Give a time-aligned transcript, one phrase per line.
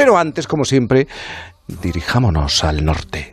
[0.00, 1.08] Pero antes, como siempre,
[1.82, 3.28] dirijámonos al norte.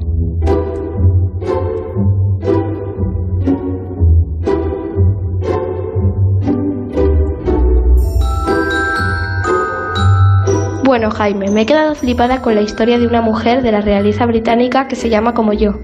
[10.83, 14.25] Bueno, Jaime, me he quedado flipada con la historia de una mujer de la realeza
[14.25, 15.79] británica que se llama como yo.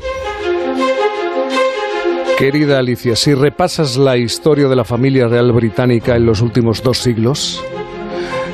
[2.38, 6.98] Querida Alicia, si repasas la historia de la familia real británica en los últimos dos
[6.98, 7.64] siglos,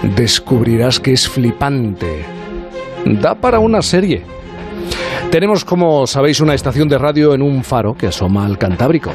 [0.03, 2.25] descubrirás que es flipante.
[3.05, 4.23] Da para una serie.
[5.31, 9.11] Tenemos, como sabéis, una estación de radio en un faro que asoma al Cantábrico.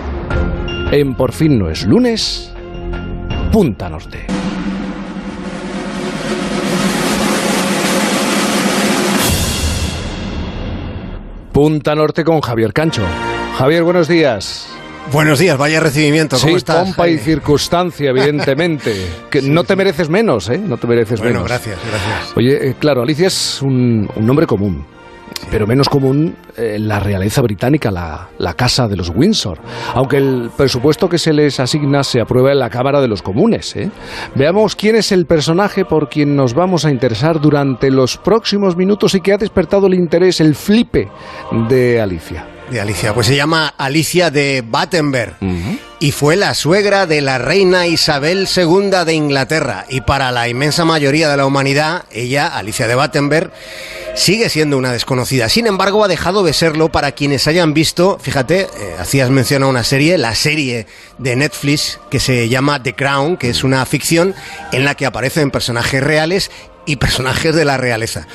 [0.93, 2.53] En Por fin no es lunes,
[3.51, 4.27] Punta Norte.
[11.53, 13.03] Punta Norte con Javier Cancho.
[13.57, 14.74] Javier, buenos días.
[15.13, 16.37] Buenos días, vaya recibimiento.
[16.37, 16.85] ¿Cómo sí, estás?
[16.87, 18.95] pompa y circunstancia, evidentemente.
[19.31, 20.59] que no te mereces menos, ¿eh?
[20.59, 21.49] No te mereces bueno, menos.
[21.49, 22.37] gracias, gracias.
[22.37, 24.85] Oye, eh, claro, Alicia es un, un nombre común.
[25.51, 29.59] Pero menos común eh, la realeza británica, la, la, casa de los Windsor.
[29.95, 33.77] Aunque el presupuesto que se les asigna se aprueba en la Cámara de los Comunes.
[33.77, 33.91] ¿eh?
[34.35, 39.15] Veamos quién es el personaje por quien nos vamos a interesar durante los próximos minutos
[39.15, 41.09] y que ha despertado el interés, el flipe
[41.69, 43.15] de Alicia de Alicia.
[43.15, 45.79] Pues se llama Alicia de Battenberg uh -huh.
[46.01, 49.87] y fue la suegra de la reina Isabel II de Inglaterra.
[49.89, 53.53] Y para la inmensa mayoría de la humanidad, ella, Alicia de Battenberg,
[54.15, 55.49] sigue siendo una desconocida.
[55.49, 59.69] Sin embargo, ha dejado de serlo para quienes hayan visto, fíjate, eh, hacías mención a
[59.69, 60.87] una serie, la serie
[61.19, 64.35] de Netflix que se llama The Crown, que es una ficción
[64.73, 66.51] en la que aparecen personajes reales
[66.87, 68.27] y personajes de la realeza.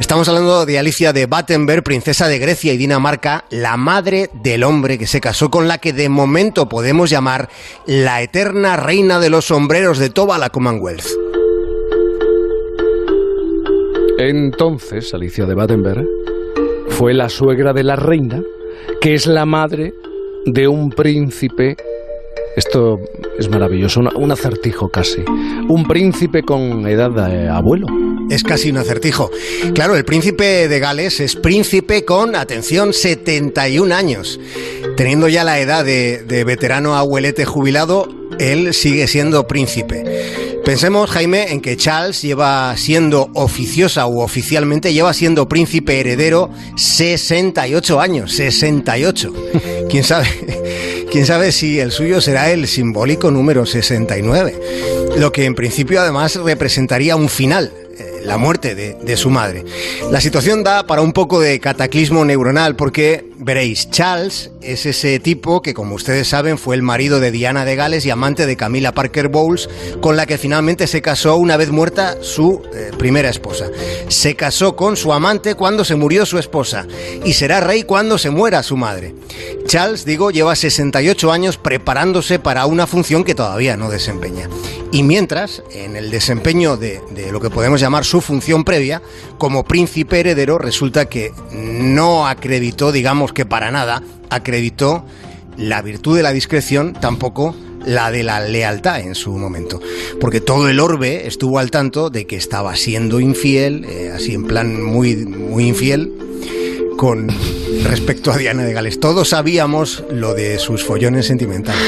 [0.00, 4.98] Estamos hablando de Alicia de Battenberg, princesa de Grecia y Dinamarca, la madre del hombre
[4.98, 7.48] que se casó con la que de momento podemos llamar
[7.86, 11.06] la eterna reina de los sombreros de toda la Commonwealth.
[14.18, 16.06] Entonces, Alicia de Battenberg
[16.88, 18.42] fue la suegra de la reina,
[19.00, 19.92] que es la madre
[20.46, 21.76] de un príncipe
[22.56, 22.98] esto
[23.38, 25.22] es maravilloso, un, acertijo casi.
[25.68, 27.86] Un príncipe con edad de abuelo.
[28.30, 29.30] Es casi un acertijo.
[29.74, 34.40] Claro, el príncipe de Gales es príncipe con, atención, 71 años.
[34.96, 38.08] Teniendo ya la edad de, de veterano abuelete jubilado,
[38.38, 40.02] él sigue siendo príncipe.
[40.64, 48.00] Pensemos, Jaime, en que Charles lleva siendo oficiosa u oficialmente lleva siendo príncipe heredero 68
[48.00, 49.32] años, 68.
[49.88, 50.26] ¿Quién sabe?
[51.16, 54.60] Quién sabe si el suyo será el simbólico número 69,
[55.16, 59.64] lo que en principio además representaría un final, eh, la muerte de, de, su madre.
[60.10, 65.62] La situación da para un poco de cataclismo neuronal porque, veréis, Charles es ese tipo
[65.62, 68.92] que, como ustedes saben, fue el marido de Diana de Gales y amante de Camila
[68.92, 69.68] Parker Bowles,
[70.00, 73.66] con la que finalmente se casó una vez muerta su eh, primera esposa.
[74.08, 76.86] Se casó con su amante cuando se murió su esposa
[77.24, 79.14] y será rey cuando se muera su madre.
[79.66, 84.48] Charles, digo, lleva 68 años preparándose para una función que todavía no desempeña.
[84.92, 89.02] Y mientras, en el desempeño de, de lo que podemos llamar su función previa,
[89.36, 95.04] como príncipe heredero, resulta que no acreditó, digamos que para nada, acreditó
[95.56, 97.54] la virtud de la discreción, tampoco
[97.84, 99.80] la de la lealtad en su momento.
[100.20, 104.44] Porque todo el orbe estuvo al tanto de que estaba siendo infiel, eh, así en
[104.44, 106.12] plan muy, muy infiel,
[106.96, 107.28] con
[107.84, 108.98] respecto a Diana de Gales.
[108.98, 111.80] Todos sabíamos lo de sus follones sentimentales.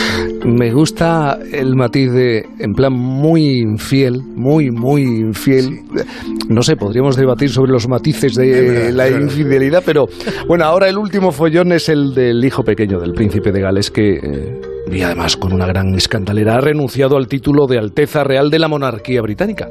[0.44, 5.64] Me gusta el matiz de, en plan, muy infiel, muy, muy infiel.
[5.64, 6.02] Sí.
[6.48, 10.06] No sé, podríamos debatir sobre los matices de verdad, la infidelidad, pero
[10.46, 14.16] bueno, ahora el último follón es el del hijo pequeño del príncipe de Gales que...
[14.16, 14.60] Eh,
[14.92, 18.68] y además con una gran escandalera, ha renunciado al título de Alteza Real de la
[18.68, 19.68] monarquía británica.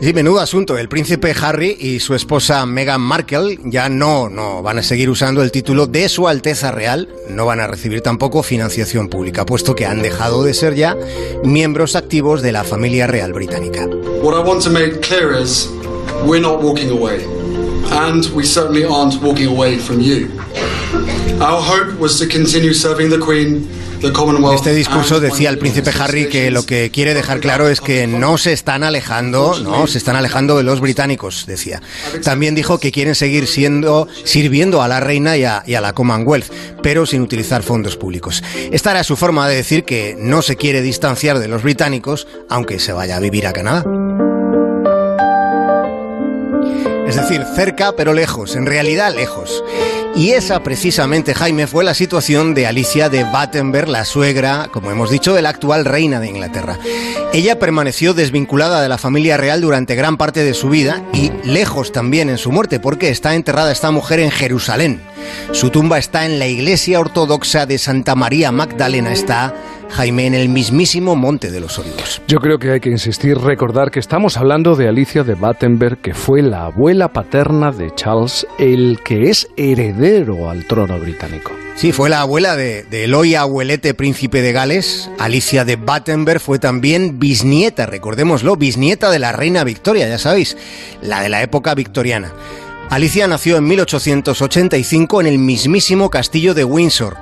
[0.00, 0.76] Sí, menudo asunto.
[0.78, 5.42] El príncipe Harry y su esposa Meghan Markle ya no, no van a seguir usando
[5.42, 9.86] el título de su Alteza Real, no van a recibir tampoco financiación pública, puesto que
[9.86, 10.96] han dejado de ser ya
[11.44, 13.86] miembros activos de la familia real británica.
[14.22, 15.68] What I want to make clear is
[16.26, 17.24] we're not walking away.
[17.90, 20.28] And we certainly aren't walking away from you.
[21.40, 23.66] Our hope was to continue serving the Queen
[24.00, 28.06] en este discurso decía el príncipe Harry que lo que quiere dejar claro es que
[28.06, 31.82] no se están alejando, no, se están alejando de los británicos, decía.
[32.22, 35.94] También dijo que quieren seguir siendo, sirviendo a la reina y a, y a la
[35.94, 36.52] Commonwealth,
[36.82, 38.42] pero sin utilizar fondos públicos.
[38.70, 42.78] Esta era su forma de decir que no se quiere distanciar de los británicos, aunque
[42.78, 43.84] se vaya a vivir a Canadá.
[47.08, 49.64] Es decir, cerca pero lejos, en realidad lejos.
[50.16, 55.10] Y esa precisamente, Jaime, fue la situación de Alicia de Battenberg, la suegra, como hemos
[55.10, 56.76] dicho, de la actual reina de Inglaterra.
[57.32, 61.92] Ella permaneció desvinculada de la familia real durante gran parte de su vida y lejos
[61.92, 65.00] también en su muerte, porque está enterrada esta mujer en Jerusalén.
[65.52, 69.54] Su tumba está en la iglesia ortodoxa de Santa María Magdalena, está
[69.90, 72.22] Jaime, en el mismísimo Monte de los Olivos.
[72.28, 76.14] Yo creo que hay que insistir, recordar que estamos hablando de Alicia de Battenberg, que
[76.14, 81.52] fue la abuela paterna de Charles, el que es heredero al trono británico.
[81.74, 85.10] Sí, fue la abuela de, de Eloy Abuelete, príncipe de Gales.
[85.18, 90.56] Alicia de Battenberg fue también bisnieta, recordémoslo, bisnieta de la reina Victoria, ya sabéis,
[91.02, 92.32] la de la época victoriana.
[92.90, 97.18] Alicia nació en 1885 en el mismísimo castillo de Windsor.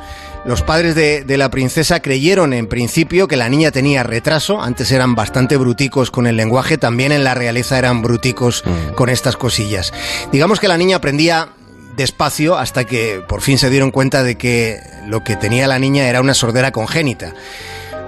[0.46, 5.16] Los padres de, la princesa creyeron en principio que la niña tenía retraso, antes eran
[5.16, 8.94] bastante bruticos con el lenguaje, también en la realeza eran bruticos mm.
[8.94, 9.92] con estas cosillas.
[10.30, 11.48] Digamos que la niña aprendía
[11.96, 16.08] despacio hasta que por fin se dieron cuenta de que lo que tenía la niña
[16.08, 17.32] era una sordera congénita.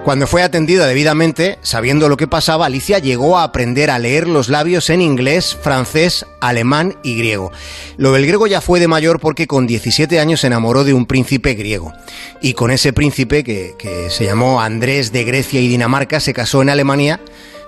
[0.03, 4.47] Cuando fue atendida debidamente, sabiendo lo que pasaba, Alicia llegó a aprender a leer los
[4.47, 7.51] labios en inglés, francés, alemán y griego.
[7.97, 11.05] Lo del griego ya fue de mayor porque con 17 años se enamoró de un
[11.05, 11.93] príncipe griego.
[12.41, 16.61] Y con ese príncipe, que, que se llamó Andrés de Grecia y Dinamarca, se casó
[16.61, 17.19] en Alemania.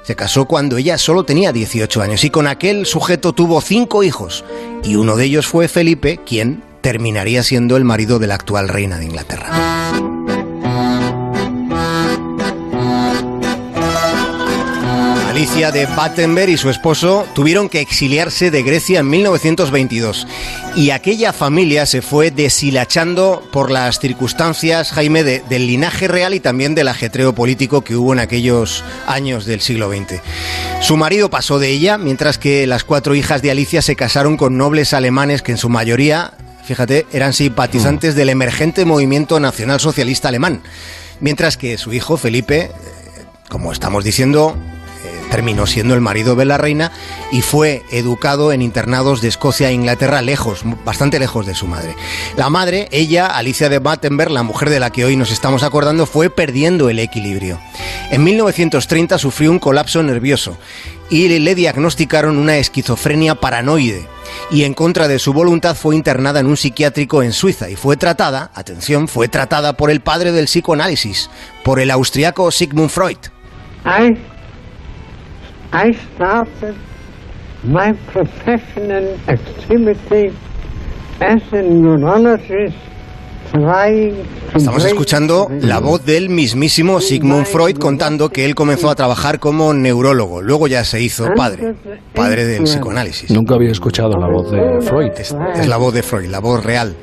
[0.04, 4.46] Se casó cuando ella solo tenía 18 años y con aquel sujeto tuvo cinco hijos.
[4.84, 8.98] Y uno de ellos fue Felipe, quien terminaría siendo el marido de la actual reina
[8.98, 9.81] de Inglaterra.
[15.32, 20.28] Alicia de Battenberg y su esposo tuvieron que exiliarse de Grecia en 1922
[20.76, 26.76] y aquella familia se fue deshilachando por las circunstancias, Jaime, del linaje real y también
[26.76, 30.20] del ajetreo político que hubo en aquellos años del siglo XX.
[30.82, 34.58] Su marido pasó de ella, mientras que las cuatro hijas de Alicia se casaron con
[34.58, 36.34] nobles alemanes que en su mayoría,
[36.66, 40.62] fíjate, eran simpatizantes del emergente movimiento nacional socialista alemán,
[41.22, 42.70] mientras que su hijo Felipe,
[43.48, 44.58] como estamos diciendo,
[45.30, 46.92] terminó siendo el marido de la reina
[47.32, 51.96] y fue educado en internados de Escocia e Inglaterra lejos, bastante lejos de su madre.
[52.38, 56.06] La madre, ella, Alicia de Battenberg, la mujer de la que hoy nos estamos acordando,
[56.06, 57.60] fue perdiendo el equilibrio.
[58.12, 60.58] En 1930 sufrió un colapso nervioso
[61.10, 64.08] y le diagnosticaron una esquizofrenia paranoide
[64.50, 67.98] y en contra de su voluntad fue internada en un psiquiátrico en Suiza y fue
[67.98, 71.30] tratada, atención, fue tratada por el padre del psicoanálisis,
[71.64, 73.18] por el austriaco Sigmund Freud.
[75.74, 76.76] I started
[77.64, 80.34] my professional activity
[81.22, 82.76] as a neurologist
[84.56, 89.74] Estamos escuchando la voz del mismísimo Sigmund Freud contando que él comenzó a trabajar como
[89.74, 90.42] neurólogo.
[90.42, 91.76] Luego ya se hizo padre,
[92.16, 93.30] padre del psicoanálisis.
[93.30, 95.12] Nunca había escuchado la voz de Freud.
[95.18, 96.96] Es, la voz de Freud, la voz real.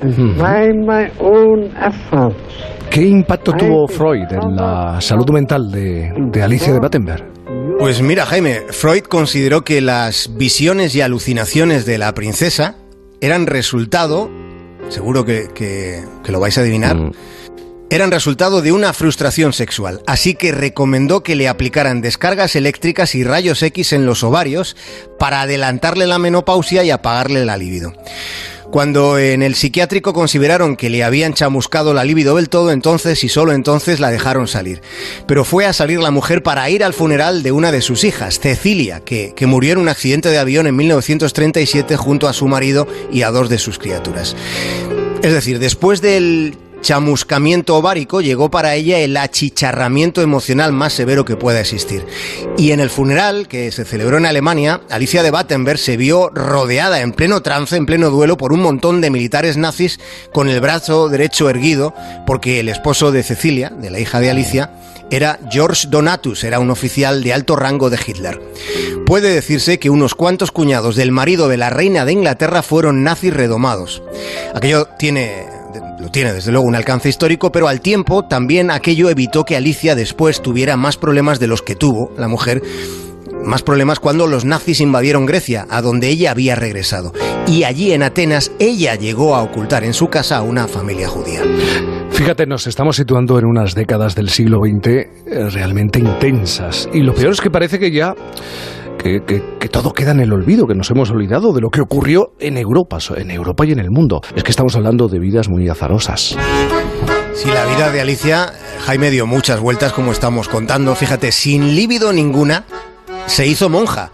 [2.91, 7.38] ¿Qué impacto tuvo Freud en la salud mental de, de Alicia de Battenberg?
[7.78, 12.75] Pues mira, Jaime, Freud consideró que las visiones y alucinaciones de la princesa
[13.20, 14.28] eran resultado,
[14.88, 17.12] seguro que, lo vais a adivinar, mm.
[17.88, 20.02] eran resultado de una frustración sexual.
[20.08, 24.76] Así que recomendó que le aplicaran descargas eléctricas y rayos X en los ovarios
[25.16, 27.92] para adelantarle la menopausia y apagarle la libido.
[28.70, 33.29] Cuando en el psiquiátrico consideraron que le habían chamuscado la libido del todo, entonces y
[33.29, 34.82] solo entonces la dejaron salir.
[35.26, 38.41] Pero fue a salir la mujer para ir al funeral de una de sus hijas,
[38.41, 42.87] Cecilia, que, que murió en un accidente de avión en 1937 junto a su marido
[43.11, 44.37] y a dos de sus criaturas.
[45.22, 51.36] Es decir, después del chamuscamiento ovárico llegó para ella el achicharramiento emocional más severo que
[51.36, 52.06] pueda existir.
[52.56, 57.02] Y en el funeral que se celebró en Alemania, Alicia de Battenberg se vio rodeada
[57.02, 60.00] en pleno trance, en pleno duelo, por un montón de militares nazis
[60.32, 61.92] con el brazo derecho erguido,
[62.26, 64.70] porque el esposo de Cecilia, de la hija de Alicia,
[65.10, 68.40] era George Donatus, era un oficial de alto rango de Hitler.
[69.04, 73.34] Puede decirse que unos cuantos cuñados del marido de la reina de Inglaterra fueron nazis
[73.34, 74.02] redomados.
[74.54, 75.57] Aquello tiene
[75.98, 79.94] lo tiene desde luego un alcance histórico, pero al tiempo también aquello evitó que Alicia
[79.94, 82.63] después tuviera más problemas de los que tuvo la mujer
[83.44, 87.13] más problemas cuando los nazis invadieron Grecia, a donde ella había regresado.
[87.46, 91.43] Y allí en Atenas ella llegó a ocultar en su casa a una familia judía.
[92.10, 95.08] Fíjate, nos estamos situando en unas décadas del siglo XX eh,
[95.51, 96.89] realmente intensas.
[96.93, 98.15] Y lo peor es que parece que ya
[98.98, 102.58] que, todo queda en el olvido, que nos hemos olvidado de lo que ocurrió en
[102.58, 104.20] Europa, en Europa y en el mundo.
[104.34, 106.36] Es que estamos hablando de vidas muy azarosas.
[107.34, 108.52] Si la vida de Alicia,
[108.84, 110.94] Jaime dio muchas vueltas como estamos contando.
[110.94, 112.64] Fíjate, sin líbido ninguna,
[113.26, 114.10] se hizo monja.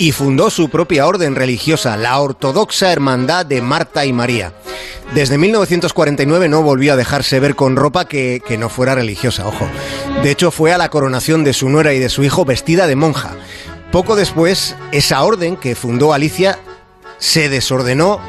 [0.00, 4.52] y fundó su propia orden religiosa, la Ortodoxa Hermandad de Marta y María.
[5.12, 9.66] Desde 1949 no volvió a dejarse ver con ropa que, que no fuera religiosa, ojo.
[10.22, 12.94] De hecho, fue a la coronación de su nuera y de su hijo vestida de
[12.94, 13.34] monja.
[13.92, 16.58] Poco después, esa orden que fundó Alicia
[17.18, 18.20] se desordenó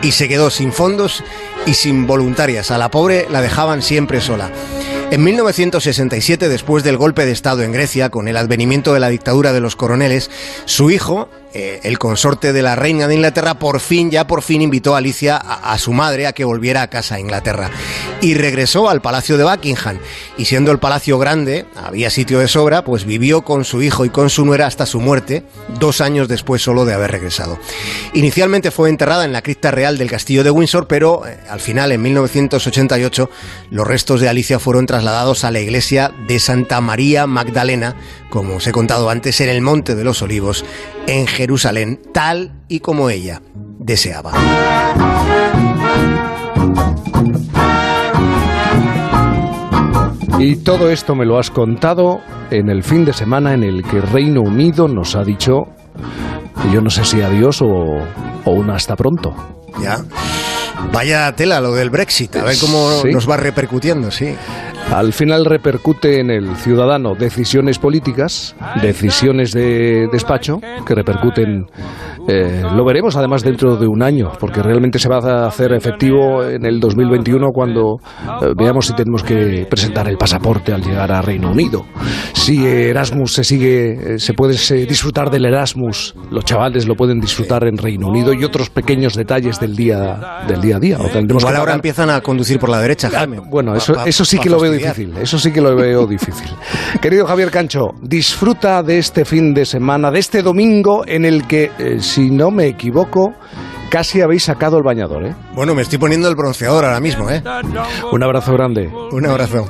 [0.00, 1.24] y se quedó sin fondos
[1.66, 2.70] y sin voluntarias.
[2.70, 4.50] A la pobre la dejaban siempre sola.
[5.10, 9.52] En 1967, después del golpe de Estado en Grecia, con el advenimiento de la dictadura
[9.52, 10.30] de los coroneles,
[10.64, 14.62] su hijo, eh, el consorte de la reina de Inglaterra, por fin, ya por fin
[14.62, 17.70] invitó a Alicia, a, su madre, a que volviera a casa a Inglaterra.
[18.20, 19.98] Y regresó al Palacio de Buckingham.
[20.38, 24.10] Y siendo el palacio grande, había sitio de sobra, pues vivió con su hijo y
[24.10, 25.44] con su nuera hasta su muerte,
[25.78, 27.58] dos años después solo de haber regresado.
[28.14, 31.92] Inicialmente fue enterrada en la cripta real del castillo de Windsor, pero eh, al final,
[31.92, 33.30] en 1988,
[33.70, 37.96] los restos de Alicia fueron trasladados a la iglesia de Santa María Magdalena,
[38.30, 40.64] como os he contado antes, en el Monte de los Olivos,
[41.06, 43.42] en Jerusalén, tal y como ella
[43.78, 44.32] deseaba.
[50.38, 54.00] Y todo esto me lo has contado en el fin de semana en el que
[54.00, 55.66] Reino Unido nos ha dicho,
[56.72, 57.66] yo no sé si adiós o,
[58.44, 59.34] o un hasta pronto.
[59.80, 59.98] Ya.
[60.92, 63.12] Vaya tela lo del Brexit, a ver cómo ¿Sí?
[63.12, 64.34] nos va repercutiendo, sí.
[64.90, 71.66] Al final repercute en el ciudadano decisiones políticas, decisiones de despacho que repercuten,
[72.28, 76.44] eh, lo veremos además dentro de un año, porque realmente se va a hacer efectivo
[76.44, 77.96] en el 2021 cuando
[78.42, 81.86] eh, veamos si tenemos que presentar el pasaporte al llegar a Reino Unido.
[82.32, 87.18] Si Erasmus se sigue, eh, se puede se, disfrutar del Erasmus, los chavales lo pueden
[87.18, 90.98] disfrutar en Reino Unido y otros pequeños detalles del día del día a día.
[90.98, 93.40] O Igual ahora empiezan a conducir por la derecha, Jaime.
[93.40, 96.50] Bueno, eso, eso sí que lo veo difícil, eso sí que lo veo difícil.
[97.00, 101.70] Querido Javier Cancho, disfruta de este fin de semana, de este domingo en el que,
[101.78, 103.34] eh, si no me equivoco,
[103.90, 105.34] casi habéis sacado el bañador, ¿eh?
[105.54, 107.42] Bueno, me estoy poniendo el bronceador ahora mismo, ¿eh?
[108.10, 108.90] Un abrazo grande.
[109.12, 109.66] Un abrazo.